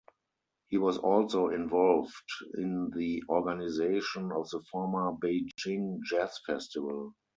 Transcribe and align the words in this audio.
He 0.69 0.79
was 0.79 0.97
also 0.97 1.49
involved 1.49 2.11
in 2.55 2.89
the 2.89 3.21
organization 3.29 4.31
of 4.31 4.49
the 4.49 4.63
former 4.71 5.11
Beijing 5.11 5.99
Jazz 6.05 6.39
Festival. 6.47 7.13